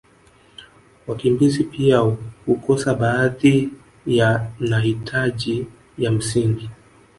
[1.07, 1.99] wakimbizi pia
[2.45, 3.69] hukosa baadhi
[4.07, 5.65] ya nahitaji
[5.97, 6.69] ya msingi